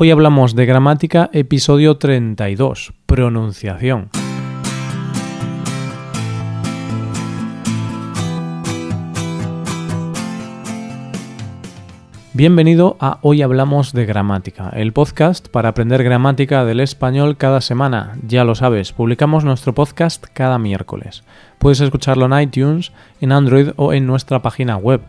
Hoy 0.00 0.12
hablamos 0.12 0.54
de 0.54 0.64
gramática, 0.64 1.28
episodio 1.32 1.96
32, 1.96 2.92
pronunciación. 3.06 4.10
Bienvenido 12.32 12.96
a 13.00 13.18
Hoy 13.22 13.42
Hablamos 13.42 13.92
de 13.92 14.06
Gramática, 14.06 14.70
el 14.72 14.92
podcast 14.92 15.48
para 15.48 15.70
aprender 15.70 16.04
gramática 16.04 16.64
del 16.64 16.78
español 16.78 17.36
cada 17.36 17.60
semana. 17.60 18.16
Ya 18.24 18.44
lo 18.44 18.54
sabes, 18.54 18.92
publicamos 18.92 19.42
nuestro 19.42 19.74
podcast 19.74 20.24
cada 20.32 20.60
miércoles. 20.60 21.24
Puedes 21.58 21.80
escucharlo 21.80 22.26
en 22.26 22.40
iTunes, 22.40 22.92
en 23.20 23.32
Android 23.32 23.70
o 23.74 23.92
en 23.92 24.06
nuestra 24.06 24.42
página 24.42 24.76
web 24.76 25.00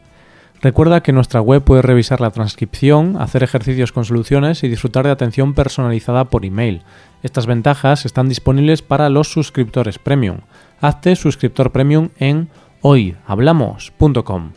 Recuerda 0.62 1.02
que 1.02 1.14
nuestra 1.14 1.39
web 1.39 1.64
puedes 1.64 1.86
revisar 1.86 2.20
la 2.20 2.32
transcripción, 2.32 3.16
hacer 3.18 3.44
ejercicios 3.44 3.94
con 3.94 4.04
soluciones 4.04 4.62
y 4.64 4.68
disfrutar 4.68 5.05
de 5.05 5.12
atención 5.12 5.54
personalizada 5.54 6.26
por 6.26 6.46
email. 6.46 6.82
Estas 7.23 7.45
ventajas 7.45 8.05
están 8.05 8.27
disponibles 8.27 8.82
para 8.82 9.09
los 9.09 9.32
suscriptores 9.32 9.99
premium. 9.99 10.40
Hazte 10.82 11.16
suscriptor 11.16 11.72
premium 11.72 12.09
en 12.20 12.49
hoyhablamos.com. 12.82 14.52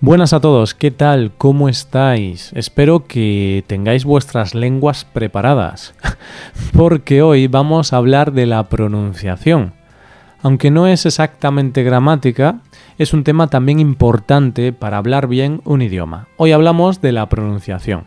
Buenas 0.00 0.32
a 0.32 0.40
todos, 0.40 0.74
¿qué 0.74 0.90
tal? 0.90 1.32
¿Cómo 1.36 1.68
estáis? 1.68 2.50
Espero 2.54 3.06
que 3.06 3.64
tengáis 3.66 4.04
vuestras 4.04 4.54
lenguas 4.54 5.04
preparadas, 5.04 5.94
porque 6.72 7.20
hoy 7.22 7.48
vamos 7.48 7.92
a 7.92 7.98
hablar 7.98 8.32
de 8.32 8.46
la 8.46 8.68
pronunciación. 8.70 9.72
Aunque 10.42 10.70
no 10.70 10.86
es 10.86 11.06
exactamente 11.06 11.82
gramática, 11.82 12.60
es 12.98 13.12
un 13.12 13.24
tema 13.24 13.48
también 13.48 13.80
importante 13.80 14.72
para 14.72 14.98
hablar 14.98 15.26
bien 15.26 15.60
un 15.64 15.82
idioma. 15.82 16.28
Hoy 16.36 16.52
hablamos 16.52 17.00
de 17.00 17.12
la 17.12 17.28
pronunciación. 17.28 18.04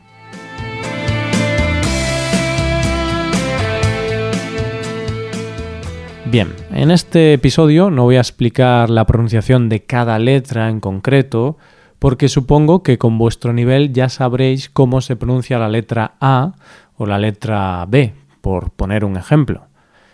Bien, 6.29 6.53
en 6.73 6.91
este 6.91 7.33
episodio 7.33 7.89
no 7.89 8.03
voy 8.03 8.17
a 8.17 8.21
explicar 8.21 8.89
la 8.89 9.05
pronunciación 9.05 9.69
de 9.69 9.83
cada 9.83 10.19
letra 10.19 10.69
en 10.69 10.81
concreto, 10.81 11.57
porque 11.99 12.27
supongo 12.27 12.83
que 12.83 12.97
con 12.97 13.17
vuestro 13.17 13.53
nivel 13.53 13.93
ya 13.93 14.09
sabréis 14.09 14.69
cómo 14.69 14.99
se 14.99 15.15
pronuncia 15.15 15.57
la 15.57 15.69
letra 15.69 16.15
A 16.19 16.53
o 16.97 17.05
la 17.05 17.17
letra 17.17 17.85
B, 17.87 18.13
por 18.41 18.71
poner 18.71 19.05
un 19.05 19.15
ejemplo. 19.15 19.67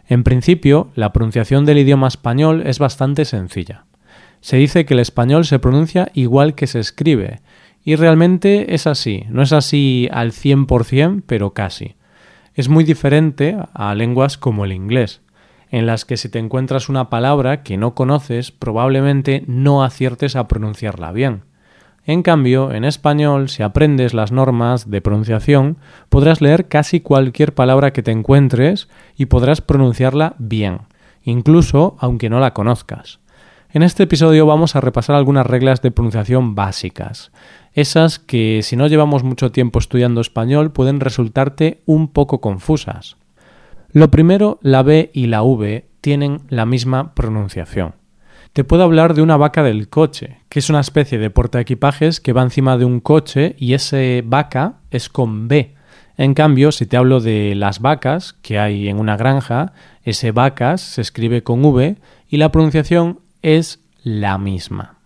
En 0.08 0.24
principio, 0.24 0.90
la 0.94 1.12
pronunciación 1.14 1.66
del 1.66 1.80
idioma 1.80 2.10
español 2.10 2.62
es 2.66 2.78
bastante 2.78 3.26
sencilla. 3.26 3.86
Se 4.44 4.58
dice 4.58 4.84
que 4.84 4.94
el 4.94 5.00
español 5.00 5.46
se 5.46 5.58
pronuncia 5.58 6.12
igual 6.14 6.54
que 6.54 6.68
se 6.68 6.82
escribe, 6.82 7.40
y 7.82 7.96
realmente 7.96 8.76
es 8.76 8.88
así, 8.88 9.24
no 9.30 9.42
es 9.42 9.54
así 9.54 10.10
al 10.12 10.34
100%, 10.34 11.24
pero 11.26 11.54
casi. 11.54 11.96
Es 12.54 12.68
muy 12.68 12.84
diferente 12.84 13.56
a 13.74 13.96
lenguas 13.96 14.38
como 14.38 14.66
el 14.66 14.74
inglés, 14.74 15.22
en 15.70 15.86
las 15.86 16.04
que 16.04 16.18
si 16.18 16.28
te 16.28 16.40
encuentras 16.40 16.90
una 16.90 17.10
palabra 17.10 17.64
que 17.64 17.78
no 17.78 17.96
conoces, 17.96 18.52
probablemente 18.52 19.46
no 19.48 19.82
aciertes 19.82 20.36
a 20.36 20.50
pronunciarla 20.50 21.14
bien. 21.14 21.44
En 22.06 22.22
cambio, 22.22 22.74
en 22.74 22.84
español, 22.84 23.48
si 23.48 23.64
aprendes 23.64 24.14
las 24.14 24.34
normas 24.34 24.92
de 24.92 25.00
pronunciación, 25.00 25.78
podrás 26.10 26.42
leer 26.42 26.68
casi 26.68 27.00
cualquier 27.00 27.54
palabra 27.54 27.94
que 27.94 28.04
te 28.04 28.12
encuentres 28.12 28.90
y 29.16 29.28
podrás 29.28 29.62
pronunciarla 29.62 30.36
bien, 30.38 30.80
incluso 31.24 31.96
aunque 32.00 32.30
no 32.30 32.42
la 32.42 32.54
conozcas. 32.54 33.23
En 33.76 33.82
este 33.82 34.04
episodio 34.04 34.46
vamos 34.46 34.76
a 34.76 34.82
repasar 34.82 35.16
algunas 35.16 35.48
reglas 35.48 35.82
de 35.82 35.90
pronunciación 35.90 36.54
básicas, 36.54 37.32
esas 37.74 38.20
que 38.20 38.60
si 38.62 38.76
no 38.76 38.86
llevamos 38.86 39.24
mucho 39.24 39.52
tiempo 39.52 39.80
estudiando 39.80 40.22
español 40.22 40.72
pueden 40.72 41.00
resultarte 41.00 41.82
un 41.88 42.10
poco 42.10 42.40
confusas. 42.40 43.18
Lo 43.92 44.12
primero, 44.12 44.60
la 44.62 44.84
B 44.84 45.10
y 45.12 45.26
la 45.26 45.42
V 45.42 45.88
tienen 46.02 46.42
la 46.50 46.68
misma 46.68 47.16
pronunciación. 47.16 47.96
Te 48.54 48.64
puedo 48.64 48.84
hablar 48.84 49.16
de 49.16 49.24
una 49.24 49.38
vaca 49.38 49.64
del 49.64 49.90
coche, 49.90 50.38
que 50.50 50.60
es 50.60 50.70
una 50.70 50.82
especie 50.82 51.18
de 51.18 51.32
portaequipajes 51.32 52.22
que 52.22 52.32
va 52.34 52.44
encima 52.44 52.78
de 52.78 52.86
un 52.86 53.00
coche 53.00 53.56
y 53.58 53.74
ese 53.74 54.24
vaca 54.24 54.76
es 54.92 55.10
con 55.10 55.48
B. 55.48 55.74
En 56.16 56.36
cambio, 56.36 56.72
si 56.72 56.86
te 56.86 56.96
hablo 56.96 57.22
de 57.22 57.56
las 57.56 57.80
vacas 57.80 58.34
que 58.44 58.60
hay 58.60 58.88
en 58.88 59.00
una 59.00 59.18
granja, 59.18 59.74
ese 60.04 60.32
vacas 60.32 60.82
se 60.82 61.02
escribe 61.02 61.42
con 61.42 61.66
V 61.66 61.96
y 62.30 62.38
la 62.38 62.52
pronunciación 62.52 63.23
es 63.44 63.80
la 64.04 64.38
misma. 64.38 64.98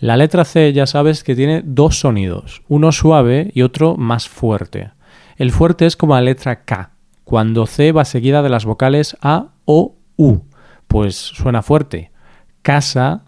La 0.00 0.16
letra 0.16 0.44
C 0.44 0.72
ya 0.72 0.86
sabes 0.86 1.22
que 1.22 1.36
tiene 1.36 1.62
dos 1.64 2.00
sonidos, 2.00 2.62
uno 2.68 2.90
suave 2.90 3.50
y 3.54 3.62
otro 3.62 3.96
más 3.96 4.28
fuerte. 4.28 4.90
El 5.36 5.52
fuerte 5.52 5.86
es 5.86 5.96
como 5.96 6.14
la 6.14 6.20
letra 6.20 6.64
K, 6.64 6.90
cuando 7.24 7.66
C 7.66 7.92
va 7.92 8.04
seguida 8.04 8.42
de 8.42 8.48
las 8.50 8.64
vocales 8.64 9.16
A, 9.22 9.52
O, 9.64 9.94
U, 10.16 10.40
pues 10.88 11.16
suena 11.16 11.62
fuerte. 11.62 12.10
Casa, 12.62 13.24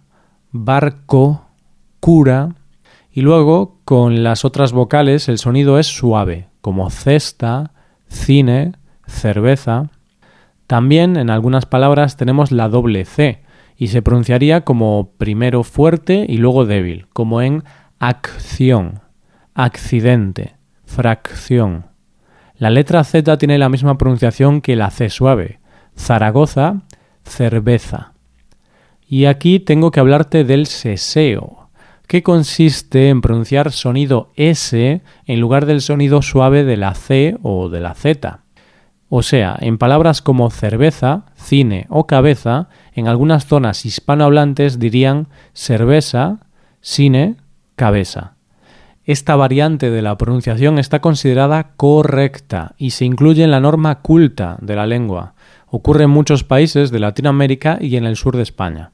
barco, 0.51 1.47
cura. 2.01 2.55
Y 3.11 3.23
luego 3.23 3.81
con 3.85 4.23
las 4.23 4.45
otras 4.45 4.73
vocales 4.73 5.29
el 5.29 5.39
sonido 5.39 5.79
es 5.79 5.87
suave, 5.87 6.49
como 6.61 6.91
cesta, 6.91 7.73
cine, 8.09 8.73
cerveza. 9.07 9.91
También 10.67 11.17
en 11.17 11.31
algunas 11.31 11.65
palabras 11.65 12.17
tenemos 12.17 12.53
la 12.53 12.69
doble 12.69 13.05
C, 13.05 13.43
y 13.77 13.89
se 13.89 14.03
pronunciaría 14.03 14.63
como 14.63 15.13
primero 15.19 15.63
fuerte 15.63 16.25
y 16.29 16.39
luego 16.39 16.65
débil, 16.65 17.07
como 17.13 17.43
en 17.43 17.65
acción, 17.99 19.01
accidente, 19.55 20.57
fracción. 20.85 21.87
La 22.57 22.71
letra 22.71 23.05
Z 23.05 23.37
tiene 23.39 23.59
la 23.59 23.69
misma 23.69 23.99
pronunciación 23.99 24.61
que 24.61 24.77
la 24.77 24.91
C 24.91 25.11
suave, 25.11 25.61
Zaragoza, 25.97 26.83
cerveza. 27.25 28.13
Y 29.07 29.27
aquí 29.27 29.61
tengo 29.61 29.91
que 29.91 30.01
hablarte 30.01 30.45
del 30.45 30.67
seseo, 30.67 31.69
que 32.07 32.23
consiste 32.23 33.09
en 33.09 33.21
pronunciar 33.21 33.73
sonido 33.73 34.31
S 34.37 35.03
en 35.27 35.41
lugar 35.41 35.67
del 35.67 35.81
sonido 35.81 36.23
suave 36.23 36.65
de 36.65 36.77
la 36.77 36.95
C 36.95 37.37
o 37.43 37.69
de 37.69 37.81
la 37.81 37.95
Z. 37.95 38.41
O 39.09 39.23
sea, 39.23 39.57
en 39.61 39.79
palabras 39.79 40.23
como 40.23 40.51
cerveza, 40.51 41.27
cine 41.35 41.87
o 41.89 42.07
cabeza, 42.07 42.69
en 42.97 43.07
algunas 43.07 43.47
zonas 43.47 43.87
hispanohablantes 43.87 44.81
dirían 44.81 45.29
cerveza, 45.53 46.39
cine, 46.81 47.37
cabeza. 47.77 48.33
Esta 49.05 49.37
variante 49.37 49.91
de 49.91 50.03
la 50.03 50.19
pronunciación 50.19 50.79
está 50.79 51.01
considerada 51.01 51.75
correcta 51.77 52.75
y 52.79 52.91
se 52.91 53.05
incluye 53.05 53.45
en 53.45 53.53
la 53.53 53.61
norma 53.61 54.01
culta 54.01 54.57
de 54.61 54.75
la 54.75 54.87
lengua. 54.87 55.35
Ocurre 55.69 56.05
en 56.05 56.11
muchos 56.11 56.43
países 56.43 56.91
de 56.91 56.99
Latinoamérica 56.99 57.79
y 57.81 57.97
en 57.97 58.05
el 58.05 58.17
sur 58.17 58.35
de 58.35 58.43
España. 58.43 58.91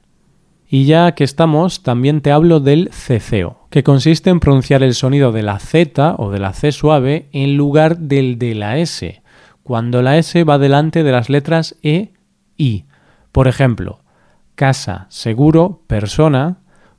Y 0.69 0.85
ya 0.85 1.13
que 1.13 1.23
estamos, 1.23 1.81
también 1.81 2.21
te 2.21 2.31
hablo 2.31 2.59
del 2.59 2.89
ceceo, 2.91 3.67
que 3.69 3.83
consiste 3.83 4.29
en 4.29 4.39
pronunciar 4.39 4.83
el 4.83 4.95
sonido 4.95 5.31
de 5.31 5.43
la 5.43 5.59
Z 5.59 6.15
o 6.17 6.29
de 6.29 6.39
la 6.39 6.53
C 6.53 6.71
suave 6.71 7.29
en 7.31 7.55
lugar 7.55 7.99
del 7.99 8.37
de 8.37 8.53
la 8.53 8.77
S, 8.79 9.21
cuando 9.63 10.01
la 10.01 10.17
S 10.17 10.43
va 10.43 10.57
delante 10.57 11.03
de 11.03 11.11
las 11.11 11.29
letras 11.29 11.75
E, 11.83 12.11
I. 12.57 12.85
Por 13.33 13.47
ejemplo, 13.47 13.99
casa, 14.53 15.07
seguro, 15.09 15.81
persona, 15.87 16.57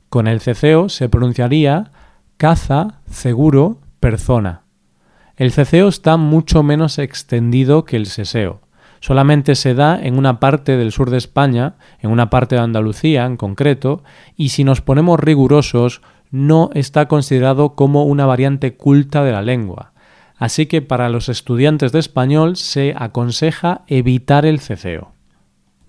con 0.09 0.27
el 0.27 0.41
ceceo 0.41 0.89
se 0.89 1.07
pronunciaría 1.07 1.91
caza, 2.35 2.99
seguro, 3.09 3.79
persona. 4.01 4.63
El 5.37 5.53
ceceo 5.53 5.87
está 5.87 6.17
mucho 6.17 6.61
menos 6.61 6.99
extendido 6.99 7.85
que 7.85 7.95
el 7.95 8.05
seseo. 8.05 8.59
Solamente 8.99 9.55
se 9.55 9.75
da 9.75 9.97
en 9.97 10.17
una 10.17 10.41
parte 10.41 10.75
del 10.75 10.91
sur 10.91 11.09
de 11.09 11.17
España, 11.17 11.75
en 12.01 12.11
una 12.11 12.29
parte 12.29 12.55
de 12.55 12.61
Andalucía 12.61 13.25
en 13.25 13.37
concreto, 13.37 14.03
y 14.35 14.49
si 14.49 14.65
nos 14.65 14.81
ponemos 14.81 15.17
rigurosos, 15.21 16.01
no 16.31 16.69
está 16.73 17.07
considerado 17.07 17.75
como 17.75 18.03
una 18.03 18.25
variante 18.25 18.75
culta 18.75 19.23
de 19.23 19.31
la 19.31 19.41
lengua. 19.41 19.93
Así 20.35 20.65
que 20.65 20.81
para 20.81 21.07
los 21.07 21.29
estudiantes 21.29 21.93
de 21.93 21.99
español 21.99 22.57
se 22.57 22.93
aconseja 22.97 23.83
evitar 23.87 24.45
el 24.45 24.59
ceceo. 24.59 25.14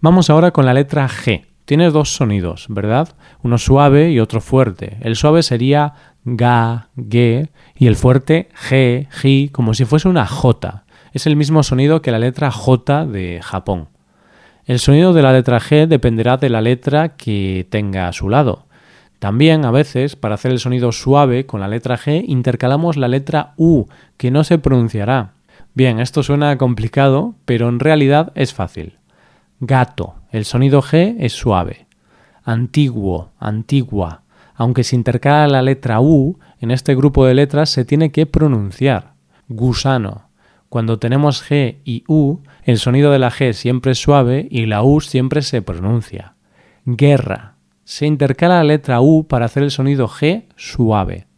Vamos 0.00 0.28
ahora 0.28 0.50
con 0.50 0.66
la 0.66 0.74
letra 0.74 1.08
G. 1.08 1.46
Tiene 1.64 1.90
dos 1.90 2.14
sonidos, 2.14 2.66
¿verdad? 2.68 3.16
Uno 3.42 3.56
suave 3.56 4.10
y 4.10 4.20
otro 4.20 4.42
fuerte. 4.42 4.98
El 5.00 5.16
suave 5.16 5.42
sería 5.42 5.94
ga, 6.24 6.90
ge 7.10 7.48
y 7.74 7.86
el 7.86 7.96
fuerte 7.96 8.50
g, 8.68 9.08
ji, 9.10 9.48
como 9.48 9.72
si 9.72 9.86
fuese 9.86 10.08
una 10.08 10.26
J. 10.26 10.84
Es 11.12 11.26
el 11.26 11.34
mismo 11.34 11.62
sonido 11.62 12.02
que 12.02 12.10
la 12.10 12.18
letra 12.18 12.50
J 12.50 13.06
de 13.06 13.40
Japón. 13.42 13.88
El 14.66 14.80
sonido 14.80 15.14
de 15.14 15.22
la 15.22 15.32
letra 15.32 15.60
G 15.60 15.86
dependerá 15.86 16.36
de 16.36 16.50
la 16.50 16.60
letra 16.60 17.16
que 17.16 17.66
tenga 17.70 18.08
a 18.08 18.12
su 18.12 18.28
lado. 18.28 18.66
También, 19.18 19.64
a 19.64 19.70
veces, 19.70 20.14
para 20.14 20.34
hacer 20.34 20.52
el 20.52 20.58
sonido 20.58 20.92
suave 20.92 21.46
con 21.46 21.60
la 21.60 21.68
letra 21.68 21.96
G, 21.96 22.22
intercalamos 22.26 22.96
la 22.98 23.08
letra 23.08 23.54
U, 23.56 23.86
que 24.18 24.30
no 24.30 24.44
se 24.44 24.58
pronunciará. 24.58 25.32
Bien, 25.72 26.00
esto 26.00 26.22
suena 26.22 26.58
complicado, 26.58 27.34
pero 27.46 27.68
en 27.68 27.80
realidad 27.80 28.32
es 28.34 28.52
fácil. 28.52 28.98
Gato. 29.60 30.16
El 30.30 30.44
sonido 30.44 30.82
G 30.82 31.16
es 31.18 31.32
suave. 31.32 31.86
Antiguo, 32.44 33.30
antigua. 33.38 34.22
Aunque 34.54 34.84
se 34.84 34.96
intercala 34.96 35.48
la 35.48 35.62
letra 35.62 36.00
U, 36.00 36.38
en 36.60 36.70
este 36.70 36.94
grupo 36.94 37.24
de 37.24 37.34
letras 37.34 37.70
se 37.70 37.84
tiene 37.84 38.12
que 38.12 38.26
pronunciar. 38.26 39.14
Gusano. 39.48 40.28
Cuando 40.68 40.98
tenemos 40.98 41.42
G 41.42 41.78
y 41.84 42.04
U, 42.06 42.40
el 42.64 42.78
sonido 42.78 43.10
de 43.12 43.18
la 43.18 43.30
G 43.30 43.52
siempre 43.52 43.92
es 43.92 43.98
suave 43.98 44.46
y 44.50 44.66
la 44.66 44.82
U 44.82 45.00
siempre 45.00 45.40
se 45.42 45.62
pronuncia. 45.62 46.34
Guerra. 46.84 47.54
Se 47.84 48.06
intercala 48.06 48.56
la 48.56 48.64
letra 48.64 49.00
U 49.00 49.26
para 49.26 49.46
hacer 49.46 49.62
el 49.62 49.70
sonido 49.70 50.08
G 50.08 50.44
suave. 50.56 51.28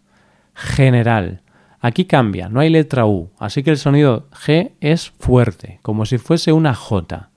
General. 0.54 1.42
Aquí 1.80 2.06
cambia, 2.06 2.48
no 2.48 2.58
hay 2.58 2.70
letra 2.70 3.06
U, 3.06 3.30
así 3.38 3.62
que 3.62 3.70
el 3.70 3.78
sonido 3.78 4.28
G 4.30 4.72
es 4.80 5.10
fuerte, 5.10 5.78
como 5.82 6.06
si 6.06 6.18
fuese 6.18 6.52
una 6.52 6.74
J. 6.74 7.30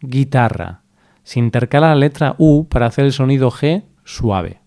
Guitarra. 0.00 0.82
Se 1.22 1.38
intercala 1.38 1.88
la 1.88 1.94
letra 1.94 2.34
U 2.38 2.66
para 2.68 2.86
hacer 2.86 3.04
el 3.04 3.12
sonido 3.12 3.50
G 3.50 3.84
suave. 4.04 4.60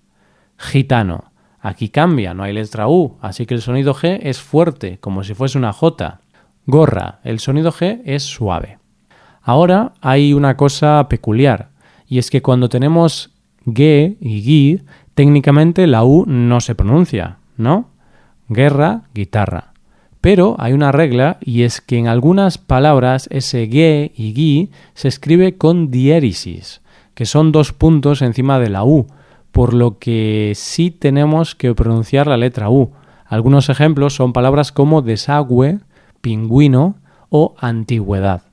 Gitano. 0.57 1.31
Aquí 1.59 1.89
cambia, 1.89 2.33
no 2.33 2.43
hay 2.43 2.53
letra 2.53 2.87
U, 2.87 3.17
así 3.21 3.45
que 3.45 3.53
el 3.53 3.61
sonido 3.61 3.93
G 3.93 4.19
es 4.21 4.41
fuerte, 4.41 4.97
como 4.99 5.23
si 5.23 5.33
fuese 5.33 5.57
una 5.57 5.73
J. 5.73 6.21
Gorra. 6.65 7.19
El 7.23 7.39
sonido 7.39 7.71
G 7.71 8.01
es 8.05 8.23
suave. 8.23 8.79
Ahora 9.41 9.93
hay 10.01 10.33
una 10.33 10.55
cosa 10.55 11.07
peculiar, 11.09 11.69
y 12.07 12.17
es 12.17 12.29
que 12.29 12.41
cuando 12.41 12.69
tenemos 12.69 13.33
G 13.65 14.17
y 14.19 14.41
GUI, 14.43 14.83
técnicamente 15.15 15.87
la 15.87 16.03
U 16.03 16.25
no 16.27 16.61
se 16.61 16.75
pronuncia, 16.75 17.37
¿no? 17.57 17.89
Guerra, 18.47 19.03
guitarra. 19.13 19.72
Pero 20.23 20.55
hay 20.57 20.71
una 20.71 20.93
regla 20.93 21.35
y 21.41 21.63
es 21.63 21.81
que 21.81 21.97
en 21.97 22.07
algunas 22.07 22.57
palabras 22.57 23.27
ese 23.29 23.69
G 23.69 24.13
y 24.15 24.31
GUI 24.31 24.71
se 24.93 25.09
escribe 25.09 25.57
con 25.57 25.91
diéresis, 25.91 26.79
que 27.13 27.25
son 27.25 27.51
dos 27.51 27.73
puntos 27.73 28.21
encima 28.21 28.57
de 28.57 28.69
la 28.69 28.85
U, 28.85 29.07
por 29.51 29.73
lo 29.73 29.99
que 29.99 30.53
sí 30.55 30.91
tenemos 30.91 31.55
que 31.55 31.75
pronunciar 31.75 32.27
la 32.27 32.37
letra 32.37 32.69
U. 32.69 32.93
Algunos 33.25 33.67
ejemplos 33.67 34.15
son 34.15 34.31
palabras 34.31 34.71
como 34.71 35.01
desagüe, 35.01 35.79
pingüino 36.21 36.95
o 37.27 37.53
antigüedad. 37.57 38.43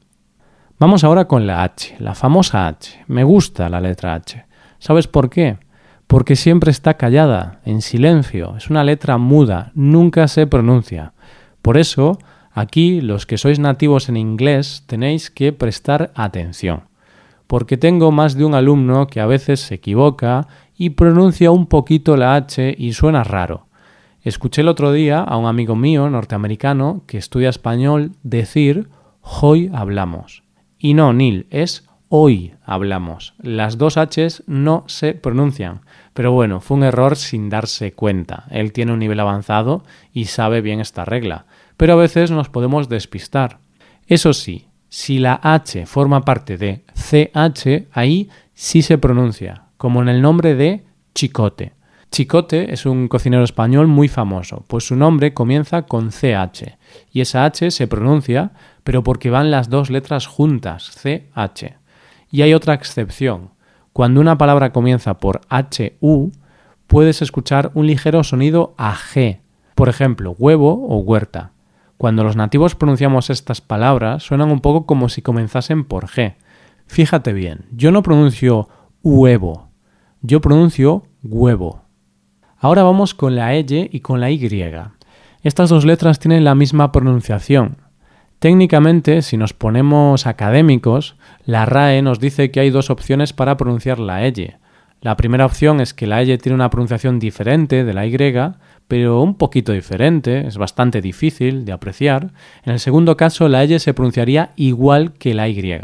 Vamos 0.80 1.04
ahora 1.04 1.28
con 1.28 1.46
la 1.46 1.62
H, 1.62 1.94
la 2.00 2.16
famosa 2.16 2.66
H. 2.66 3.04
Me 3.06 3.22
gusta 3.22 3.68
la 3.68 3.80
letra 3.80 4.14
H. 4.14 4.44
¿Sabes 4.80 5.06
por 5.06 5.30
qué? 5.30 5.58
Porque 6.08 6.34
siempre 6.34 6.72
está 6.72 6.94
callada, 6.94 7.60
en 7.64 7.80
silencio, 7.80 8.56
es 8.56 8.70
una 8.70 8.82
letra 8.82 9.18
muda, 9.18 9.70
nunca 9.76 10.26
se 10.26 10.48
pronuncia. 10.48 11.12
Por 11.62 11.76
eso, 11.76 12.18
aquí 12.52 13.00
los 13.00 13.26
que 13.26 13.38
sois 13.38 13.58
nativos 13.58 14.08
en 14.08 14.16
inglés 14.16 14.84
tenéis 14.86 15.30
que 15.30 15.52
prestar 15.52 16.12
atención, 16.14 16.84
porque 17.46 17.76
tengo 17.76 18.12
más 18.12 18.36
de 18.36 18.44
un 18.44 18.54
alumno 18.54 19.06
que 19.06 19.20
a 19.20 19.26
veces 19.26 19.60
se 19.60 19.76
equivoca 19.76 20.48
y 20.76 20.90
pronuncia 20.90 21.50
un 21.50 21.66
poquito 21.66 22.16
la 22.16 22.34
H 22.34 22.74
y 22.78 22.92
suena 22.92 23.24
raro. 23.24 23.66
Escuché 24.22 24.62
el 24.62 24.68
otro 24.68 24.92
día 24.92 25.20
a 25.20 25.36
un 25.36 25.46
amigo 25.46 25.76
mío 25.76 26.08
norteamericano 26.10 27.02
que 27.06 27.18
estudia 27.18 27.48
español 27.48 28.12
decir 28.22 28.88
hoy 29.22 29.70
hablamos. 29.72 30.42
Y 30.78 30.94
no, 30.94 31.12
Neil, 31.12 31.46
es 31.50 31.89
hoy 32.10 32.52
hablamos. 32.66 33.34
Las 33.38 33.78
dos 33.78 33.96
Hs 33.96 34.42
no 34.46 34.84
se 34.88 35.14
pronuncian. 35.14 35.80
Pero 36.12 36.32
bueno, 36.32 36.60
fue 36.60 36.76
un 36.76 36.82
error 36.82 37.16
sin 37.16 37.48
darse 37.48 37.92
cuenta. 37.92 38.44
Él 38.50 38.72
tiene 38.72 38.92
un 38.92 38.98
nivel 38.98 39.20
avanzado 39.20 39.84
y 40.12 40.26
sabe 40.26 40.60
bien 40.60 40.80
esta 40.80 41.06
regla. 41.06 41.46
Pero 41.78 41.94
a 41.94 41.96
veces 41.96 42.30
nos 42.30 42.50
podemos 42.50 42.88
despistar. 42.88 43.60
Eso 44.06 44.34
sí, 44.34 44.66
si 44.88 45.20
la 45.20 45.40
H 45.40 45.86
forma 45.86 46.22
parte 46.22 46.58
de 46.58 46.84
CH, 46.94 47.88
ahí 47.92 48.28
sí 48.54 48.82
se 48.82 48.98
pronuncia, 48.98 49.62
como 49.76 50.02
en 50.02 50.08
el 50.08 50.20
nombre 50.20 50.56
de 50.56 50.84
Chicote. 51.14 51.72
Chicote 52.10 52.74
es 52.74 52.86
un 52.86 53.06
cocinero 53.06 53.44
español 53.44 53.86
muy 53.86 54.08
famoso, 54.08 54.64
pues 54.66 54.84
su 54.84 54.96
nombre 54.96 55.32
comienza 55.32 55.82
con 55.82 56.10
CH, 56.10 56.76
y 57.12 57.20
esa 57.20 57.44
H 57.44 57.70
se 57.70 57.86
pronuncia, 57.86 58.50
pero 58.82 59.04
porque 59.04 59.30
van 59.30 59.52
las 59.52 59.70
dos 59.70 59.90
letras 59.90 60.26
juntas, 60.26 60.90
CH. 61.00 61.79
Y 62.30 62.42
hay 62.42 62.54
otra 62.54 62.74
excepción. 62.74 63.50
Cuando 63.92 64.20
una 64.20 64.38
palabra 64.38 64.72
comienza 64.72 65.18
por 65.18 65.40
HU, 65.50 66.30
puedes 66.86 67.22
escuchar 67.22 67.70
un 67.74 67.86
ligero 67.86 68.22
sonido 68.24 68.74
a 68.78 68.94
G, 68.94 69.40
por 69.74 69.88
ejemplo, 69.88 70.34
huevo 70.38 70.86
o 70.88 70.98
huerta. 70.98 71.52
Cuando 71.96 72.24
los 72.24 72.36
nativos 72.36 72.74
pronunciamos 72.74 73.30
estas 73.30 73.60
palabras, 73.60 74.22
suenan 74.22 74.50
un 74.50 74.60
poco 74.60 74.86
como 74.86 75.08
si 75.08 75.22
comenzasen 75.22 75.84
por 75.84 76.06
G. 76.06 76.36
Fíjate 76.86 77.32
bien, 77.32 77.66
yo 77.72 77.90
no 77.90 78.02
pronuncio 78.02 78.68
huevo, 79.02 79.68
yo 80.22 80.40
pronuncio 80.40 81.04
huevo. 81.22 81.82
Ahora 82.56 82.82
vamos 82.82 83.14
con 83.14 83.36
la 83.36 83.56
Y 83.56 83.88
y 83.92 84.00
con 84.00 84.20
la 84.20 84.30
Y. 84.30 84.64
Estas 85.42 85.70
dos 85.70 85.84
letras 85.84 86.18
tienen 86.18 86.44
la 86.44 86.54
misma 86.54 86.92
pronunciación, 86.92 87.78
Técnicamente, 88.40 89.20
si 89.20 89.36
nos 89.36 89.52
ponemos 89.52 90.26
académicos, 90.26 91.14
la 91.44 91.66
RAE 91.66 92.00
nos 92.00 92.20
dice 92.20 92.50
que 92.50 92.60
hay 92.60 92.70
dos 92.70 92.88
opciones 92.88 93.34
para 93.34 93.58
pronunciar 93.58 93.98
la 93.98 94.26
Y. 94.26 94.54
La 95.02 95.18
primera 95.18 95.44
opción 95.44 95.78
es 95.78 95.92
que 95.92 96.06
la 96.06 96.22
Y 96.22 96.38
tiene 96.38 96.54
una 96.54 96.70
pronunciación 96.70 97.18
diferente 97.18 97.84
de 97.84 97.92
la 97.92 98.06
Y, 98.06 98.16
pero 98.88 99.20
un 99.20 99.34
poquito 99.34 99.72
diferente, 99.72 100.46
es 100.46 100.56
bastante 100.56 101.02
difícil 101.02 101.66
de 101.66 101.72
apreciar. 101.72 102.32
En 102.64 102.72
el 102.72 102.80
segundo 102.80 103.14
caso, 103.14 103.46
la 103.50 103.62
Y 103.66 103.78
se 103.78 103.92
pronunciaría 103.92 104.52
igual 104.56 105.12
que 105.12 105.34
la 105.34 105.46
Y. 105.46 105.78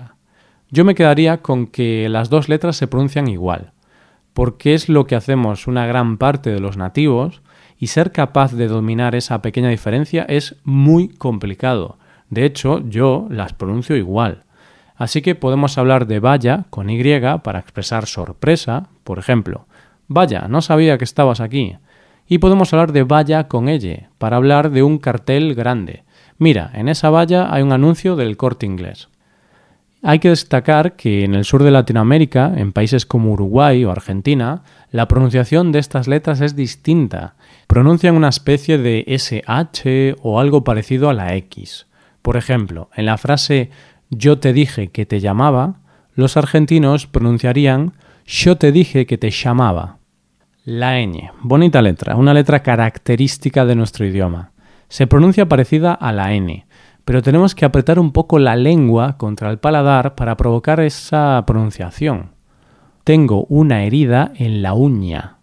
Yo 0.70 0.87
me 0.87 0.94
quedaría 0.94 1.43
con 1.43 1.67
que 1.67 2.09
las 2.09 2.31
dos 2.31 2.49
letras 2.49 2.76
se 2.76 2.87
pronuncian 2.87 3.29
igual, 3.29 3.73
porque 4.32 4.73
es 4.73 4.88
lo 4.88 5.06
que 5.06 5.14
hacemos 5.14 5.67
una 5.67 5.87
gran 5.87 6.17
parte 6.17 6.49
de 6.49 6.61
los 6.61 6.79
nativos, 6.79 7.43
y 7.76 7.88
ser 7.88 8.12
capaz 8.12 8.55
de 8.55 8.67
dominar 8.67 9.14
esa 9.14 9.43
pequeña 9.43 9.69
diferencia 9.69 10.25
es 10.26 10.56
muy 10.64 11.09
complicado 11.09 11.99
de 12.31 12.44
hecho, 12.44 12.81
yo 12.88 13.26
las 13.31 13.52
pronuncio 13.52 13.96
igual. 13.96 14.44
Así 14.96 15.23
que 15.23 15.34
podemos 15.34 15.76
hablar 15.78 16.06
de 16.06 16.20
vaya 16.20 16.64
con 16.70 16.88
Y 16.90 17.02
para 17.43 17.58
expresar 17.58 18.06
sorpresa, 18.06 18.88
por 19.05 19.19
ejemplo, 19.19 19.67
vaya, 20.08 20.46
no 20.49 20.62
sabía 20.62 20.99
que 20.99 21.05
estabas 21.05 21.40
aquí. 21.40 21.76
Y 22.26 22.38
podemos 22.38 22.73
hablar 22.73 22.93
de 22.93 23.05
vaya 23.05 23.46
con 23.46 23.69
ella 23.69 24.11
para 24.19 24.37
hablar 24.37 24.70
de 24.70 24.82
un 24.82 24.99
cartel 24.99 25.55
grande. 25.55 26.05
Mira, 26.38 26.70
en 26.75 26.88
esa 26.88 27.11
valla 27.11 27.52
hay 27.52 27.62
un 27.62 27.73
anuncio 27.73 28.17
del 28.17 28.37
corte 28.37 28.67
inglés. 28.67 29.08
Hay 30.02 30.19
que 30.19 30.28
destacar 30.28 30.94
que 30.96 31.25
en 31.25 31.34
el 31.34 31.44
sur 31.44 31.62
de 31.62 31.70
Latinoamérica, 31.70 32.52
en 32.56 32.73
países 32.73 33.06
como 33.06 33.32
Uruguay 33.32 33.84
o 33.84 33.90
Argentina, 33.90 34.62
la 34.90 35.08
pronunciación 35.08 35.73
de 35.73 35.78
estas 35.78 36.06
letras 36.06 36.40
es 36.40 36.55
distinta. 36.55 37.34
Pronuncian 37.67 38.14
una 38.14 38.28
especie 38.28 38.78
de 38.78 39.05
SH 39.06 40.17
o 40.23 40.38
algo 40.38 40.64
parecido 40.64 41.08
a 41.08 41.14
la 41.14 41.34
X. 41.37 41.86
Por 42.26 42.37
ejemplo, 42.37 42.90
en 42.96 43.06
la 43.06 43.19
frase 43.19 43.70
yo 44.11 44.40
te 44.40 44.52
dije 44.52 44.88
que 44.88 45.06
te 45.06 45.21
llamaba, 45.21 45.76
los 46.16 46.37
argentinos 46.37 47.06
pronunciarían 47.06 47.92
yo 48.26 48.56
te 48.56 48.73
dije 48.73 49.06
que 49.06 49.16
te 49.16 49.30
llamaba. 49.30 49.99
La 50.64 50.99
ñ, 51.00 51.30
bonita 51.42 51.83
letra, 51.83 52.16
una 52.16 52.35
letra 52.35 52.64
característica 52.64 53.64
de 53.64 53.76
nuestro 53.76 54.04
idioma. 54.04 54.50
Se 54.88 55.06
pronuncia 55.06 55.47
parecida 55.49 55.95
a 55.95 56.11
la 56.11 56.35
n, 56.35 56.66
pero 57.04 57.23
tenemos 57.23 57.54
que 57.54 57.64
apretar 57.64 58.00
un 58.00 58.11
poco 58.11 58.40
la 58.40 58.56
lengua 58.56 59.18
contra 59.18 59.49
el 59.49 59.61
paladar 59.61 60.16
para 60.16 60.37
provocar 60.37 60.80
esa 60.80 61.45
pronunciación. 61.47 62.33
Tengo 63.04 63.45
una 63.45 63.85
herida 63.85 64.33
en 64.35 64.62
la 64.62 64.75
uña. 64.75 65.38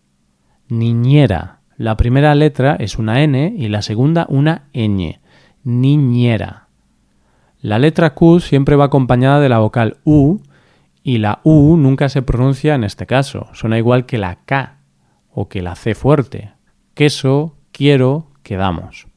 Niñera. 0.68 1.62
La 1.78 1.96
primera 1.96 2.36
letra 2.36 2.76
es 2.78 2.98
una 2.98 3.24
n 3.24 3.54
y 3.58 3.70
la 3.70 3.82
segunda 3.82 4.26
una 4.28 4.68
ñ. 4.74 5.22
Niñera. 5.64 6.64
La 7.64 7.80
letra 7.80 8.14
Q 8.14 8.42
siempre 8.42 8.76
va 8.76 8.84
acompañada 8.84 9.40
de 9.40 9.48
la 9.48 9.60
vocal 9.60 9.96
U 10.04 10.40
y 11.02 11.20
la 11.20 11.40
U 11.46 11.78
nunca 11.78 12.10
se 12.10 12.22
pronuncia 12.22 12.76
en 12.76 12.84
este 12.84 13.06
caso. 13.06 13.48
Suena 13.54 13.78
igual 13.78 14.06
que 14.06 14.18
la 14.18 14.40
K 14.44 14.80
o 15.32 15.48
que 15.48 15.62
la 15.62 15.76
C 15.76 15.96
fuerte. 15.96 16.52
Queso, 16.94 17.56
quiero, 17.72 18.28
quedamos. 18.44 19.08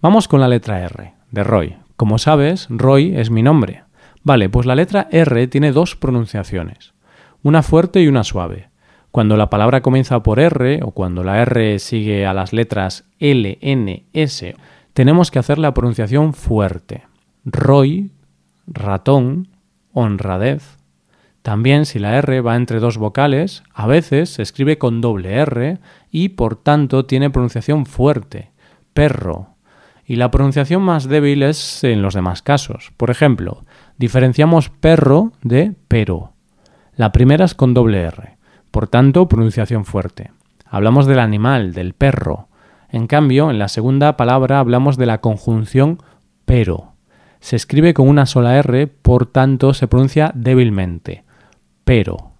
Vamos 0.00 0.26
con 0.26 0.40
la 0.40 0.48
letra 0.48 0.80
R, 0.84 1.12
de 1.30 1.44
Roy. 1.44 1.76
Como 1.96 2.16
sabes, 2.16 2.66
Roy 2.70 3.14
es 3.14 3.30
mi 3.30 3.42
nombre. 3.42 3.84
Vale, 4.22 4.48
pues 4.48 4.64
la 4.64 4.74
letra 4.74 5.08
R 5.12 5.46
tiene 5.46 5.70
dos 5.70 5.96
pronunciaciones, 5.96 6.94
una 7.42 7.62
fuerte 7.62 8.00
y 8.00 8.08
una 8.08 8.24
suave. 8.24 8.70
Cuando 9.10 9.36
la 9.36 9.50
palabra 9.50 9.82
comienza 9.82 10.22
por 10.22 10.40
R 10.40 10.80
o 10.82 10.92
cuando 10.92 11.22
la 11.24 11.42
R 11.42 11.78
sigue 11.78 12.24
a 12.24 12.32
las 12.32 12.54
letras 12.54 13.04
L, 13.18 13.58
N, 13.60 14.06
S, 14.14 14.56
tenemos 14.94 15.30
que 15.30 15.38
hacer 15.38 15.58
la 15.58 15.74
pronunciación 15.74 16.32
fuerte. 16.32 17.02
Roy, 17.48 18.10
ratón, 18.66 19.46
honradez. 19.92 20.78
También 21.42 21.86
si 21.86 22.00
la 22.00 22.16
R 22.18 22.40
va 22.40 22.56
entre 22.56 22.80
dos 22.80 22.98
vocales, 22.98 23.62
a 23.72 23.86
veces 23.86 24.30
se 24.30 24.42
escribe 24.42 24.78
con 24.78 25.00
doble 25.00 25.32
R 25.34 25.78
y 26.10 26.30
por 26.30 26.56
tanto 26.56 27.06
tiene 27.06 27.30
pronunciación 27.30 27.86
fuerte, 27.86 28.50
perro. 28.94 29.50
Y 30.04 30.16
la 30.16 30.32
pronunciación 30.32 30.82
más 30.82 31.06
débil 31.06 31.44
es 31.44 31.84
en 31.84 32.02
los 32.02 32.14
demás 32.14 32.42
casos. 32.42 32.90
Por 32.96 33.10
ejemplo, 33.12 33.64
diferenciamos 33.96 34.68
perro 34.68 35.30
de 35.42 35.74
pero. 35.86 36.32
La 36.96 37.12
primera 37.12 37.44
es 37.44 37.54
con 37.54 37.74
doble 37.74 38.02
R, 38.02 38.38
por 38.72 38.88
tanto 38.88 39.28
pronunciación 39.28 39.84
fuerte. 39.84 40.32
Hablamos 40.68 41.06
del 41.06 41.20
animal, 41.20 41.74
del 41.74 41.92
perro. 41.92 42.48
En 42.88 43.06
cambio, 43.06 43.52
en 43.52 43.60
la 43.60 43.68
segunda 43.68 44.16
palabra 44.16 44.58
hablamos 44.58 44.96
de 44.96 45.06
la 45.06 45.20
conjunción 45.20 46.02
pero. 46.44 46.95
Se 47.46 47.54
escribe 47.54 47.94
con 47.94 48.08
una 48.08 48.26
sola 48.26 48.56
R, 48.56 48.88
por 48.88 49.26
tanto 49.26 49.72
se 49.72 49.86
pronuncia 49.86 50.32
débilmente. 50.34 51.22
Pero. 51.84 52.32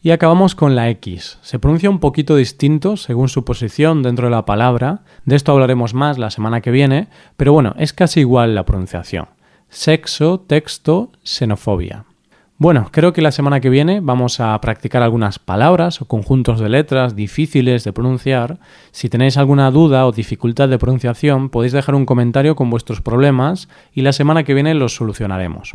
Y 0.00 0.12
acabamos 0.12 0.54
con 0.54 0.74
la 0.74 0.88
X. 0.88 1.38
Se 1.42 1.58
pronuncia 1.58 1.90
un 1.90 1.98
poquito 1.98 2.36
distinto 2.36 2.96
según 2.96 3.28
su 3.28 3.44
posición 3.44 4.02
dentro 4.02 4.28
de 4.28 4.30
la 4.30 4.46
palabra. 4.46 5.02
De 5.26 5.36
esto 5.36 5.52
hablaremos 5.52 5.92
más 5.92 6.16
la 6.16 6.30
semana 6.30 6.62
que 6.62 6.70
viene, 6.70 7.08
pero 7.36 7.52
bueno, 7.52 7.74
es 7.76 7.92
casi 7.92 8.20
igual 8.20 8.54
la 8.54 8.64
pronunciación. 8.64 9.26
Sexo, 9.68 10.40
texto, 10.40 11.12
xenofobia. 11.22 12.06
Bueno, 12.60 12.88
creo 12.92 13.14
que 13.14 13.22
la 13.22 13.32
semana 13.32 13.60
que 13.60 13.70
viene 13.70 14.00
vamos 14.02 14.38
a 14.38 14.60
practicar 14.60 15.02
algunas 15.02 15.38
palabras 15.38 16.02
o 16.02 16.04
conjuntos 16.04 16.60
de 16.60 16.68
letras 16.68 17.16
difíciles 17.16 17.84
de 17.84 17.94
pronunciar. 17.94 18.58
Si 18.90 19.08
tenéis 19.08 19.38
alguna 19.38 19.70
duda 19.70 20.06
o 20.06 20.12
dificultad 20.12 20.68
de 20.68 20.76
pronunciación, 20.76 21.48
podéis 21.48 21.72
dejar 21.72 21.94
un 21.94 22.04
comentario 22.04 22.56
con 22.56 22.68
vuestros 22.68 23.00
problemas 23.00 23.70
y 23.94 24.02
la 24.02 24.12
semana 24.12 24.42
que 24.42 24.52
viene 24.52 24.74
los 24.74 24.94
solucionaremos. 24.94 25.72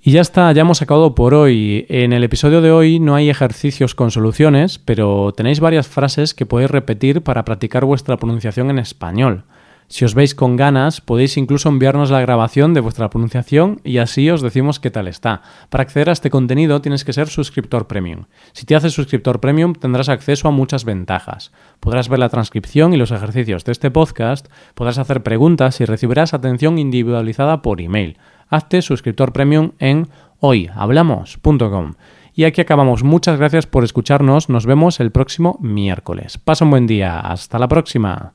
Y 0.00 0.12
ya 0.12 0.22
está, 0.22 0.50
ya 0.52 0.62
hemos 0.62 0.80
acabado 0.80 1.14
por 1.14 1.34
hoy. 1.34 1.84
En 1.90 2.14
el 2.14 2.24
episodio 2.24 2.62
de 2.62 2.72
hoy 2.72 2.98
no 2.98 3.14
hay 3.14 3.28
ejercicios 3.28 3.94
con 3.94 4.10
soluciones, 4.10 4.78
pero 4.78 5.34
tenéis 5.36 5.60
varias 5.60 5.86
frases 5.86 6.32
que 6.32 6.46
podéis 6.46 6.70
repetir 6.70 7.20
para 7.20 7.44
practicar 7.44 7.84
vuestra 7.84 8.16
pronunciación 8.16 8.70
en 8.70 8.78
español. 8.78 9.44
Si 9.92 10.06
os 10.06 10.14
veis 10.14 10.34
con 10.34 10.56
ganas, 10.56 11.02
podéis 11.02 11.36
incluso 11.36 11.68
enviarnos 11.68 12.10
la 12.10 12.22
grabación 12.22 12.72
de 12.72 12.80
vuestra 12.80 13.10
pronunciación 13.10 13.78
y 13.84 13.98
así 13.98 14.30
os 14.30 14.40
decimos 14.40 14.80
qué 14.80 14.90
tal 14.90 15.06
está. 15.06 15.42
Para 15.68 15.82
acceder 15.82 16.08
a 16.08 16.14
este 16.14 16.30
contenido 16.30 16.80
tienes 16.80 17.04
que 17.04 17.12
ser 17.12 17.28
suscriptor 17.28 17.88
premium. 17.88 18.24
Si 18.54 18.64
te 18.64 18.74
haces 18.74 18.94
suscriptor 18.94 19.38
premium 19.38 19.74
tendrás 19.74 20.08
acceso 20.08 20.48
a 20.48 20.50
muchas 20.50 20.86
ventajas. 20.86 21.52
Podrás 21.78 22.08
ver 22.08 22.20
la 22.20 22.30
transcripción 22.30 22.94
y 22.94 22.96
los 22.96 23.10
ejercicios 23.10 23.66
de 23.66 23.72
este 23.72 23.90
podcast, 23.90 24.48
podrás 24.74 24.96
hacer 24.96 25.22
preguntas 25.22 25.78
y 25.82 25.84
recibirás 25.84 26.32
atención 26.32 26.78
individualizada 26.78 27.60
por 27.60 27.82
email. 27.82 28.16
Hazte 28.48 28.80
suscriptor 28.80 29.34
premium 29.34 29.72
en 29.78 30.08
hoyhablamos.com. 30.40 31.96
Y 32.32 32.44
aquí 32.44 32.62
acabamos. 32.62 33.04
Muchas 33.04 33.38
gracias 33.38 33.66
por 33.66 33.84
escucharnos. 33.84 34.48
Nos 34.48 34.64
vemos 34.64 35.00
el 35.00 35.10
próximo 35.10 35.58
miércoles. 35.60 36.38
Pasa 36.38 36.64
un 36.64 36.70
buen 36.70 36.86
día. 36.86 37.20
Hasta 37.20 37.58
la 37.58 37.68
próxima. 37.68 38.32